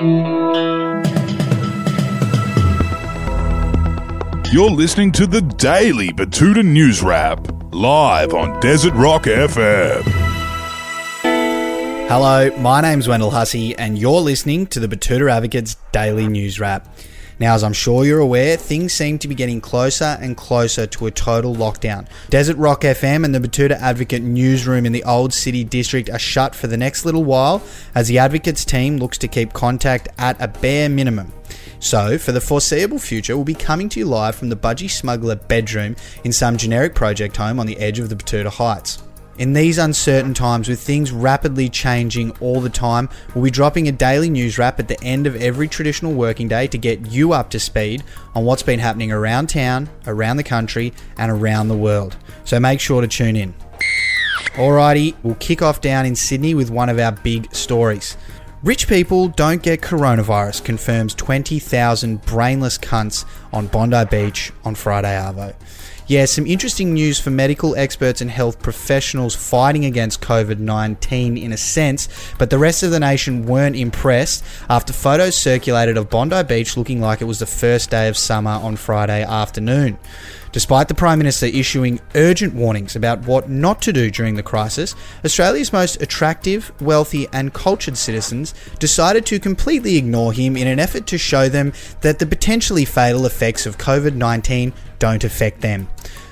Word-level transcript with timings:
You're 0.00 0.30
listening 4.70 5.10
to 5.12 5.26
the 5.26 5.40
Daily 5.56 6.10
Betoota 6.10 6.64
News 6.64 7.02
Wrap, 7.02 7.44
live 7.74 8.32
on 8.32 8.60
Desert 8.60 8.94
Rock 8.94 9.24
FM. 9.24 10.02
Hello, 12.06 12.56
my 12.58 12.80
name's 12.80 13.08
Wendell 13.08 13.32
Hussey, 13.32 13.76
and 13.76 13.98
you're 13.98 14.20
listening 14.20 14.68
to 14.68 14.78
the 14.78 14.86
Betoota 14.86 15.32
Advocate's 15.32 15.74
Daily 15.90 16.28
News 16.28 16.60
Wrap. 16.60 16.86
Now, 17.40 17.54
as 17.54 17.62
I'm 17.62 17.72
sure 17.72 18.04
you're 18.04 18.18
aware, 18.18 18.56
things 18.56 18.92
seem 18.92 19.18
to 19.20 19.28
be 19.28 19.34
getting 19.34 19.60
closer 19.60 20.18
and 20.20 20.36
closer 20.36 20.86
to 20.86 21.06
a 21.06 21.10
total 21.10 21.54
lockdown. 21.54 22.08
Desert 22.30 22.56
Rock 22.56 22.82
FM 22.82 23.24
and 23.24 23.34
the 23.34 23.40
Betoota 23.40 23.78
Advocate 23.80 24.22
newsroom 24.22 24.84
in 24.84 24.92
the 24.92 25.04
Old 25.04 25.32
City 25.32 25.62
District 25.62 26.10
are 26.10 26.18
shut 26.18 26.54
for 26.54 26.66
the 26.66 26.76
next 26.76 27.04
little 27.04 27.24
while 27.24 27.62
as 27.94 28.08
the 28.08 28.18
Advocates 28.18 28.64
team 28.64 28.96
looks 28.96 29.18
to 29.18 29.28
keep 29.28 29.52
contact 29.52 30.08
at 30.18 30.40
a 30.40 30.48
bare 30.48 30.88
minimum. 30.88 31.32
So, 31.80 32.18
for 32.18 32.32
the 32.32 32.40
foreseeable 32.40 32.98
future, 32.98 33.36
we'll 33.36 33.44
be 33.44 33.54
coming 33.54 33.88
to 33.90 34.00
you 34.00 34.06
live 34.06 34.34
from 34.34 34.48
the 34.48 34.56
Budgie 34.56 34.90
Smuggler 34.90 35.36
bedroom 35.36 35.94
in 36.24 36.32
some 36.32 36.56
generic 36.56 36.96
project 36.96 37.36
home 37.36 37.60
on 37.60 37.66
the 37.66 37.78
edge 37.78 38.00
of 38.00 38.08
the 38.08 38.16
Betoota 38.16 38.50
Heights. 38.50 39.02
In 39.38 39.52
these 39.52 39.78
uncertain 39.78 40.34
times, 40.34 40.68
with 40.68 40.80
things 40.80 41.12
rapidly 41.12 41.68
changing 41.68 42.32
all 42.40 42.60
the 42.60 42.68
time, 42.68 43.08
we'll 43.34 43.44
be 43.44 43.52
dropping 43.52 43.86
a 43.86 43.92
daily 43.92 44.28
news 44.28 44.58
wrap 44.58 44.80
at 44.80 44.88
the 44.88 45.00
end 45.00 45.28
of 45.28 45.36
every 45.36 45.68
traditional 45.68 46.12
working 46.12 46.48
day 46.48 46.66
to 46.66 46.76
get 46.76 47.06
you 47.06 47.32
up 47.32 47.48
to 47.50 47.60
speed 47.60 48.02
on 48.34 48.44
what's 48.44 48.64
been 48.64 48.80
happening 48.80 49.12
around 49.12 49.48
town, 49.48 49.88
around 50.08 50.38
the 50.38 50.42
country, 50.42 50.92
and 51.18 51.30
around 51.30 51.68
the 51.68 51.76
world. 51.76 52.16
So 52.44 52.58
make 52.58 52.80
sure 52.80 53.00
to 53.00 53.06
tune 53.06 53.36
in. 53.36 53.54
Alrighty, 54.54 55.14
we'll 55.22 55.36
kick 55.36 55.62
off 55.62 55.80
down 55.80 56.04
in 56.04 56.16
Sydney 56.16 56.56
with 56.56 56.68
one 56.68 56.88
of 56.88 56.98
our 56.98 57.12
big 57.12 57.54
stories. 57.54 58.16
Rich 58.64 58.88
people 58.88 59.28
don't 59.28 59.62
get 59.62 59.82
coronavirus, 59.82 60.64
confirms 60.64 61.14
20,000 61.14 62.22
brainless 62.22 62.76
cunts 62.76 63.24
on 63.52 63.68
Bondi 63.68 64.04
Beach 64.06 64.50
on 64.64 64.74
Friday 64.74 65.14
Arvo. 65.16 65.54
Yeah, 66.08 66.24
some 66.24 66.46
interesting 66.46 66.94
news 66.94 67.20
for 67.20 67.28
medical 67.28 67.76
experts 67.76 68.22
and 68.22 68.30
health 68.30 68.62
professionals 68.62 69.34
fighting 69.34 69.84
against 69.84 70.22
COVID 70.22 70.58
19 70.58 71.36
in 71.36 71.52
a 71.52 71.56
sense, 71.58 72.08
but 72.38 72.48
the 72.48 72.56
rest 72.56 72.82
of 72.82 72.90
the 72.90 72.98
nation 72.98 73.44
weren't 73.44 73.76
impressed 73.76 74.42
after 74.70 74.94
photos 74.94 75.36
circulated 75.36 75.98
of 75.98 76.08
Bondi 76.08 76.42
Beach 76.44 76.78
looking 76.78 77.02
like 77.02 77.20
it 77.20 77.26
was 77.26 77.40
the 77.40 77.46
first 77.46 77.90
day 77.90 78.08
of 78.08 78.16
summer 78.16 78.52
on 78.52 78.76
Friday 78.76 79.22
afternoon. 79.22 79.98
Despite 80.52 80.88
the 80.88 80.94
Prime 80.94 81.18
Minister 81.18 81.46
issuing 81.46 82.00
urgent 82.14 82.54
warnings 82.54 82.96
about 82.96 83.26
what 83.26 83.48
not 83.48 83.82
to 83.82 83.92
do 83.92 84.10
during 84.10 84.34
the 84.34 84.42
crisis, 84.42 84.94
Australia's 85.24 85.72
most 85.72 86.00
attractive, 86.00 86.72
wealthy, 86.80 87.28
and 87.32 87.52
cultured 87.52 87.96
citizens 87.96 88.54
decided 88.78 89.26
to 89.26 89.38
completely 89.38 89.96
ignore 89.96 90.32
him 90.32 90.56
in 90.56 90.66
an 90.66 90.78
effort 90.78 91.06
to 91.08 91.18
show 91.18 91.48
them 91.48 91.72
that 92.00 92.18
the 92.18 92.26
potentially 92.26 92.84
fatal 92.84 93.26
effects 93.26 93.66
of 93.66 93.78
COVID 93.78 94.14
19 94.14 94.72
don't 94.98 95.24
affect 95.24 95.60
them. 95.60 95.88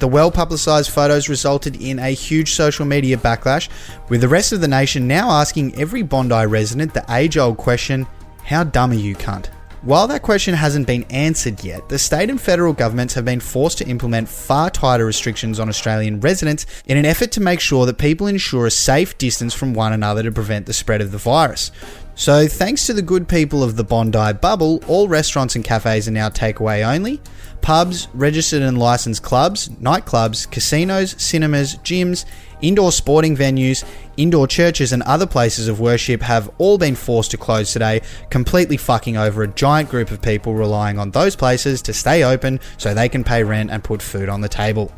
The 0.00 0.08
well 0.08 0.30
publicised 0.30 0.90
photos 0.90 1.28
resulted 1.28 1.80
in 1.80 1.98
a 1.98 2.10
huge 2.10 2.52
social 2.52 2.86
media 2.86 3.16
backlash, 3.16 3.68
with 4.08 4.20
the 4.20 4.28
rest 4.28 4.52
of 4.52 4.60
the 4.60 4.68
nation 4.68 5.08
now 5.08 5.30
asking 5.30 5.74
every 5.74 6.02
Bondi 6.02 6.46
resident 6.46 6.94
the 6.94 7.04
age 7.10 7.36
old 7.36 7.56
question 7.56 8.06
How 8.44 8.64
dumb 8.64 8.92
are 8.92 8.94
you, 8.94 9.14
cunt? 9.16 9.48
While 9.82 10.08
that 10.08 10.22
question 10.22 10.54
hasn't 10.54 10.88
been 10.88 11.04
answered 11.04 11.62
yet, 11.62 11.88
the 11.88 12.00
state 12.00 12.30
and 12.30 12.40
federal 12.40 12.72
governments 12.72 13.14
have 13.14 13.24
been 13.24 13.38
forced 13.38 13.78
to 13.78 13.86
implement 13.86 14.28
far 14.28 14.70
tighter 14.70 15.06
restrictions 15.06 15.60
on 15.60 15.68
Australian 15.68 16.18
residents 16.18 16.66
in 16.86 16.96
an 16.96 17.06
effort 17.06 17.30
to 17.32 17.40
make 17.40 17.60
sure 17.60 17.86
that 17.86 17.96
people 17.96 18.26
ensure 18.26 18.66
a 18.66 18.72
safe 18.72 19.16
distance 19.18 19.54
from 19.54 19.74
one 19.74 19.92
another 19.92 20.24
to 20.24 20.32
prevent 20.32 20.66
the 20.66 20.72
spread 20.72 21.00
of 21.00 21.12
the 21.12 21.18
virus. 21.18 21.70
So, 22.18 22.48
thanks 22.48 22.84
to 22.86 22.92
the 22.92 23.00
good 23.00 23.28
people 23.28 23.62
of 23.62 23.76
the 23.76 23.84
Bondi 23.84 24.32
bubble, 24.32 24.82
all 24.88 25.06
restaurants 25.06 25.54
and 25.54 25.64
cafes 25.64 26.08
are 26.08 26.10
now 26.10 26.28
takeaway 26.28 26.84
only. 26.84 27.20
Pubs, 27.60 28.08
registered 28.12 28.60
and 28.60 28.76
licensed 28.76 29.22
clubs, 29.22 29.68
nightclubs, 29.68 30.50
casinos, 30.50 31.14
cinemas, 31.22 31.76
gyms, 31.76 32.24
indoor 32.60 32.90
sporting 32.90 33.36
venues, 33.36 33.84
indoor 34.16 34.48
churches, 34.48 34.92
and 34.92 35.04
other 35.04 35.26
places 35.26 35.68
of 35.68 35.78
worship 35.78 36.20
have 36.22 36.50
all 36.58 36.76
been 36.76 36.96
forced 36.96 37.30
to 37.30 37.36
close 37.36 37.72
today, 37.72 38.00
completely 38.30 38.76
fucking 38.76 39.16
over 39.16 39.44
a 39.44 39.48
giant 39.48 39.88
group 39.88 40.10
of 40.10 40.20
people 40.20 40.54
relying 40.54 40.98
on 40.98 41.12
those 41.12 41.36
places 41.36 41.80
to 41.82 41.92
stay 41.92 42.24
open 42.24 42.58
so 42.78 42.92
they 42.92 43.08
can 43.08 43.22
pay 43.22 43.44
rent 43.44 43.70
and 43.70 43.84
put 43.84 44.02
food 44.02 44.28
on 44.28 44.40
the 44.40 44.48
table. 44.48 44.92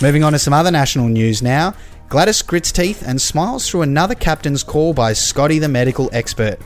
Moving 0.00 0.22
on 0.22 0.32
to 0.32 0.38
some 0.38 0.52
other 0.52 0.70
national 0.70 1.08
news 1.08 1.42
now. 1.42 1.74
Gladys 2.12 2.42
grits 2.42 2.70
teeth 2.70 3.02
and 3.06 3.18
smiles 3.18 3.66
through 3.66 3.80
another 3.80 4.14
captain's 4.14 4.62
call 4.62 4.92
by 4.92 5.14
Scotty 5.14 5.58
the 5.58 5.66
medical 5.66 6.10
expert. 6.12 6.58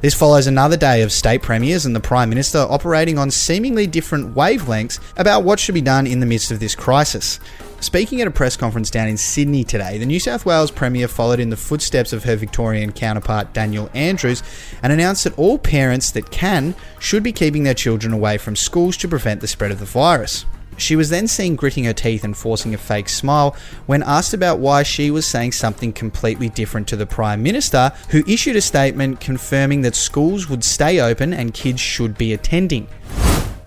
This 0.00 0.14
follows 0.14 0.46
another 0.46 0.76
day 0.76 1.02
of 1.02 1.10
state 1.10 1.42
premiers 1.42 1.86
and 1.86 1.96
the 1.96 1.98
Prime 1.98 2.28
Minister 2.28 2.58
operating 2.58 3.18
on 3.18 3.32
seemingly 3.32 3.88
different 3.88 4.36
wavelengths 4.36 5.00
about 5.16 5.42
what 5.42 5.58
should 5.58 5.74
be 5.74 5.80
done 5.80 6.06
in 6.06 6.20
the 6.20 6.26
midst 6.26 6.52
of 6.52 6.60
this 6.60 6.76
crisis. 6.76 7.40
Speaking 7.80 8.20
at 8.20 8.28
a 8.28 8.30
press 8.30 8.56
conference 8.56 8.88
down 8.88 9.08
in 9.08 9.16
Sydney 9.16 9.64
today, 9.64 9.98
the 9.98 10.06
New 10.06 10.20
South 10.20 10.46
Wales 10.46 10.70
Premier 10.70 11.08
followed 11.08 11.40
in 11.40 11.50
the 11.50 11.56
footsteps 11.56 12.12
of 12.12 12.22
her 12.22 12.36
Victorian 12.36 12.92
counterpart 12.92 13.52
Daniel 13.52 13.90
Andrews 13.92 14.44
and 14.84 14.92
announced 14.92 15.24
that 15.24 15.36
all 15.36 15.58
parents 15.58 16.12
that 16.12 16.30
can 16.30 16.76
should 17.00 17.24
be 17.24 17.32
keeping 17.32 17.64
their 17.64 17.74
children 17.74 18.12
away 18.12 18.38
from 18.38 18.54
schools 18.54 18.96
to 18.98 19.08
prevent 19.08 19.40
the 19.40 19.48
spread 19.48 19.72
of 19.72 19.80
the 19.80 19.84
virus. 19.84 20.46
She 20.76 20.96
was 20.96 21.10
then 21.10 21.26
seen 21.26 21.56
gritting 21.56 21.84
her 21.84 21.92
teeth 21.92 22.24
and 22.24 22.36
forcing 22.36 22.74
a 22.74 22.78
fake 22.78 23.08
smile 23.08 23.56
when 23.86 24.02
asked 24.02 24.34
about 24.34 24.58
why 24.58 24.82
she 24.82 25.10
was 25.10 25.26
saying 25.26 25.52
something 25.52 25.92
completely 25.92 26.48
different 26.48 26.88
to 26.88 26.96
the 26.96 27.06
Prime 27.06 27.42
Minister, 27.42 27.92
who 28.10 28.24
issued 28.26 28.56
a 28.56 28.60
statement 28.60 29.20
confirming 29.20 29.82
that 29.82 29.94
schools 29.94 30.48
would 30.48 30.64
stay 30.64 31.00
open 31.00 31.32
and 31.32 31.54
kids 31.54 31.80
should 31.80 32.18
be 32.18 32.32
attending. 32.32 32.88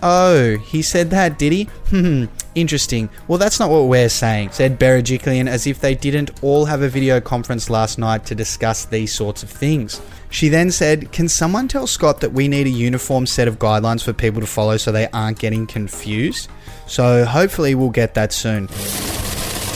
Oh, 0.01 0.57
he 0.57 0.81
said 0.81 1.09
that, 1.09 1.37
did 1.37 1.51
he? 1.51 1.63
Hmm, 1.89 2.25
interesting. 2.55 3.09
Well, 3.27 3.37
that's 3.37 3.59
not 3.59 3.69
what 3.69 3.87
we're 3.87 4.09
saying, 4.09 4.51
said 4.51 4.79
Berejiklian 4.79 5.47
as 5.47 5.67
if 5.67 5.79
they 5.79 5.95
didn't 5.95 6.43
all 6.43 6.65
have 6.65 6.81
a 6.81 6.89
video 6.89 7.19
conference 7.19 7.69
last 7.69 7.97
night 7.97 8.25
to 8.25 8.35
discuss 8.35 8.85
these 8.85 9.13
sorts 9.13 9.43
of 9.43 9.49
things. 9.49 10.01
She 10.29 10.49
then 10.49 10.71
said, 10.71 11.11
Can 11.11 11.27
someone 11.27 11.67
tell 11.67 11.87
Scott 11.87 12.21
that 12.21 12.33
we 12.33 12.47
need 12.47 12.67
a 12.67 12.71
uniform 12.71 13.25
set 13.25 13.47
of 13.47 13.59
guidelines 13.59 14.03
for 14.03 14.13
people 14.13 14.41
to 14.41 14.47
follow 14.47 14.77
so 14.77 14.91
they 14.91 15.07
aren't 15.07 15.39
getting 15.39 15.65
confused? 15.65 16.49
So 16.87 17.25
hopefully 17.25 17.75
we'll 17.75 17.89
get 17.89 18.13
that 18.13 18.31
soon. 18.31 18.63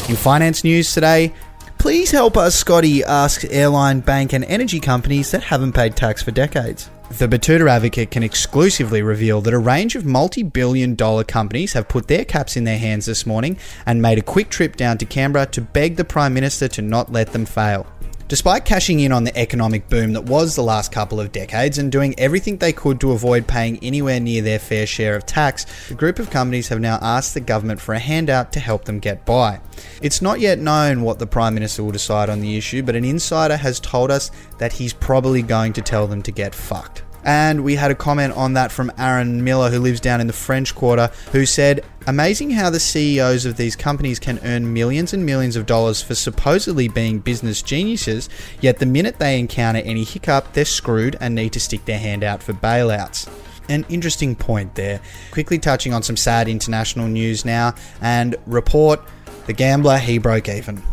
In 0.09 0.17
finance 0.17 0.63
news 0.63 0.93
today, 0.93 1.33
please 1.77 2.11
help 2.11 2.37
us, 2.37 2.55
Scotty, 2.55 3.03
asks 3.03 3.45
airline, 3.45 4.01
bank, 4.01 4.33
and 4.33 4.43
energy 4.45 4.79
companies 4.79 5.31
that 5.31 5.43
haven't 5.43 5.73
paid 5.73 5.95
tax 5.95 6.21
for 6.21 6.31
decades. 6.31 6.89
The 7.19 7.27
Betoota 7.27 7.69
Advocate 7.69 8.09
can 8.09 8.23
exclusively 8.23 9.03
reveal 9.03 9.39
that 9.41 9.53
a 9.53 9.59
range 9.59 9.95
of 9.95 10.03
multi 10.03 10.41
billion 10.41 10.95
dollar 10.95 11.23
companies 11.23 11.73
have 11.73 11.87
put 11.87 12.07
their 12.07 12.25
caps 12.25 12.57
in 12.57 12.63
their 12.63 12.79
hands 12.79 13.05
this 13.05 13.27
morning 13.27 13.59
and 13.85 14.01
made 14.01 14.17
a 14.17 14.23
quick 14.23 14.49
trip 14.49 14.75
down 14.75 14.97
to 14.97 15.05
Canberra 15.05 15.45
to 15.47 15.61
beg 15.61 15.95
the 15.95 16.05
Prime 16.05 16.33
Minister 16.33 16.67
to 16.69 16.81
not 16.81 17.11
let 17.11 17.31
them 17.31 17.45
fail. 17.45 17.85
Despite 18.29 18.65
cashing 18.65 18.99
in 18.99 19.11
on 19.11 19.25
the 19.25 19.37
economic 19.37 19.89
boom 19.89 20.13
that 20.13 20.23
was 20.23 20.55
the 20.55 20.63
last 20.63 20.91
couple 20.91 21.19
of 21.19 21.31
decades 21.31 21.77
and 21.77 21.91
doing 21.91 22.15
everything 22.17 22.57
they 22.57 22.73
could 22.73 22.99
to 23.01 23.11
avoid 23.11 23.45
paying 23.45 23.77
anywhere 23.83 24.19
near 24.19 24.41
their 24.41 24.57
fair 24.57 24.87
share 24.87 25.15
of 25.15 25.27
tax, 25.27 25.67
the 25.89 25.93
group 25.93 26.17
of 26.17 26.31
companies 26.31 26.69
have 26.69 26.79
now 26.79 26.97
asked 26.99 27.35
the 27.35 27.41
government 27.41 27.79
for 27.79 27.93
a 27.93 27.99
handout 27.99 28.51
to 28.53 28.59
help 28.59 28.85
them 28.85 28.97
get 28.97 29.23
by. 29.23 29.59
It's 30.01 30.19
not 30.19 30.39
yet 30.39 30.57
known 30.57 31.03
what 31.03 31.19
the 31.19 31.27
Prime 31.27 31.53
Minister 31.53 31.83
will 31.83 31.91
decide 31.91 32.29
on 32.31 32.41
the 32.41 32.57
issue, 32.57 32.81
but 32.81 32.95
an 32.95 33.05
insider 33.05 33.57
has 33.57 33.79
told 33.79 34.09
us 34.09 34.31
that 34.57 34.73
he's 34.73 34.93
probably 34.93 35.43
going 35.43 35.73
to 35.73 35.83
tell 35.83 36.07
them 36.07 36.23
to 36.23 36.31
get 36.31 36.55
fucked. 36.55 37.02
And 37.25 37.63
we 37.63 37.75
had 37.75 37.91
a 37.91 37.95
comment 37.95 38.33
on 38.33 38.53
that 38.53 38.71
from 38.71 38.91
Aaron 38.97 39.43
Miller, 39.43 39.69
who 39.69 39.79
lives 39.79 39.99
down 39.99 40.21
in 40.21 40.27
the 40.27 40.33
French 40.33 40.75
Quarter, 40.75 41.09
who 41.31 41.45
said, 41.45 41.85
Amazing 42.05 42.51
how 42.51 42.69
the 42.69 42.81
CEOs 42.81 43.45
of 43.45 43.55
these 43.55 43.77
companies 43.77 44.19
can 44.19 44.39
earn 44.43 44.73
millions 44.73 45.13
and 45.13 45.25
millions 45.25 45.55
of 45.55 45.65
dollars 45.65 46.01
for 46.01 46.15
supposedly 46.15 46.89
being 46.89 47.19
business 47.19 47.61
geniuses, 47.61 48.27
yet 48.59 48.79
the 48.79 48.85
minute 48.85 49.19
they 49.19 49.39
encounter 49.39 49.79
any 49.79 50.03
hiccup, 50.03 50.51
they're 50.51 50.65
screwed 50.65 51.15
and 51.21 51.33
need 51.33 51.53
to 51.53 51.61
stick 51.61 51.85
their 51.85 51.99
hand 51.99 52.23
out 52.23 52.43
for 52.43 52.51
bailouts. 52.53 53.29
An 53.69 53.85
interesting 53.87 54.35
point 54.35 54.75
there. 54.75 54.99
Quickly 55.31 55.57
touching 55.59 55.93
on 55.93 56.03
some 56.03 56.17
sad 56.17 56.49
international 56.49 57.07
news 57.07 57.45
now, 57.45 57.73
and 58.01 58.35
report 58.45 58.99
the 59.45 59.53
gambler, 59.53 59.97
he 59.97 60.17
broke 60.17 60.49
even. 60.49 60.83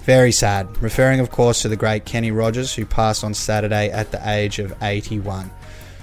Very 0.00 0.32
sad, 0.32 0.80
referring, 0.80 1.20
of 1.20 1.30
course, 1.30 1.62
to 1.62 1.68
the 1.68 1.76
great 1.76 2.04
Kenny 2.04 2.30
Rogers, 2.30 2.74
who 2.74 2.86
passed 2.86 3.22
on 3.22 3.34
Saturday 3.34 3.90
at 3.90 4.12
the 4.12 4.30
age 4.30 4.58
of 4.58 4.72
81. 4.82 5.50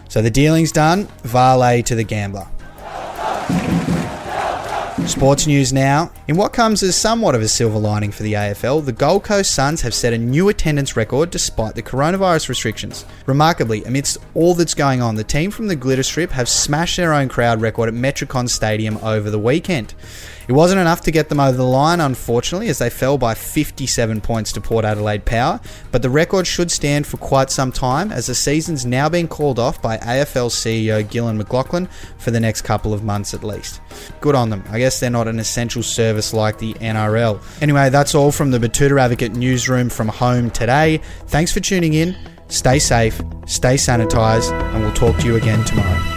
So 0.09 0.21
the 0.21 0.29
dealing's 0.29 0.71
done, 0.71 1.07
Vale 1.23 1.83
to 1.83 1.95
the 1.95 2.03
gambler. 2.03 2.47
Sports 5.05 5.47
news 5.47 5.71
now. 5.71 6.11
In 6.27 6.35
what 6.35 6.51
comes 6.51 6.83
as 6.83 6.95
somewhat 6.95 7.33
of 7.33 7.41
a 7.41 7.47
silver 7.47 7.77
lining 7.77 8.11
for 8.11 8.23
the 8.23 8.33
AFL, 8.33 8.83
the 8.83 8.91
Gold 8.91 9.23
Coast 9.23 9.51
Suns 9.55 9.81
have 9.81 9.93
set 9.93 10.11
a 10.11 10.17
new 10.17 10.49
attendance 10.49 10.97
record 10.97 11.31
despite 11.31 11.75
the 11.75 11.81
coronavirus 11.81 12.49
restrictions. 12.49 13.05
Remarkably, 13.25 13.85
amidst 13.85 14.17
all 14.33 14.53
that's 14.53 14.73
going 14.73 15.01
on, 15.01 15.15
the 15.15 15.23
team 15.23 15.49
from 15.49 15.67
the 15.67 15.77
Glitter 15.77 16.03
Strip 16.03 16.31
have 16.31 16.49
smashed 16.49 16.97
their 16.97 17.13
own 17.13 17.29
crowd 17.29 17.61
record 17.61 17.87
at 17.87 17.95
Metricon 17.95 18.49
Stadium 18.49 18.97
over 18.97 19.29
the 19.29 19.39
weekend. 19.39 19.93
It 20.47 20.53
wasn't 20.53 20.79
enough 20.79 21.01
to 21.01 21.11
get 21.11 21.27
them 21.27 21.41
over 21.41 21.57
the 21.57 21.63
line, 21.63 21.99
unfortunately, 21.99 22.69
as 22.69 22.77
they 22.77 22.89
fell 22.89 23.17
by 23.17 23.33
57 23.33 24.21
points 24.21 24.53
to 24.53 24.61
Port 24.61 24.85
Adelaide 24.85 25.25
Power, 25.25 25.59
but 25.91 26.01
the 26.01 26.09
record 26.09 26.47
should 26.47 26.71
stand 26.71 27.05
for 27.05 27.17
quite 27.17 27.49
some 27.51 27.71
time 27.71 28.13
as 28.13 28.27
the 28.27 28.35
season's 28.35 28.85
now 28.85 29.09
been 29.09 29.27
called 29.27 29.59
off 29.59 29.81
by 29.81 29.97
AFL 29.97 30.49
CEO 30.49 31.07
Gillon 31.09 31.41
McLachlan 31.41 31.89
for 32.17 32.31
the 32.31 32.39
next 32.39 32.61
couple 32.61 32.93
of 32.93 33.03
months 33.03 33.33
at 33.33 33.43
least. 33.43 33.81
Good 34.21 34.35
on 34.35 34.49
them. 34.49 34.63
I 34.69 34.79
guess 34.79 34.99
they're 34.99 35.09
not 35.09 35.27
an 35.27 35.39
essential 35.39 35.83
service 35.83 36.33
like 36.33 36.57
the 36.59 36.73
NRL. 36.75 37.41
Anyway, 37.61 37.89
that's 37.89 38.15
all 38.15 38.31
from 38.31 38.51
the 38.51 38.59
Betoota 38.59 39.01
Advocate 39.01 39.33
newsroom 39.33 39.89
from 39.89 40.07
home 40.07 40.49
today. 40.51 41.01
Thanks 41.27 41.51
for 41.51 41.59
tuning 41.59 41.93
in. 41.93 42.15
Stay 42.47 42.79
safe, 42.79 43.21
stay 43.45 43.75
sanitized, 43.75 44.53
and 44.73 44.81
we'll 44.81 44.93
talk 44.93 45.17
to 45.17 45.25
you 45.25 45.35
again 45.35 45.65
tomorrow. 45.65 46.16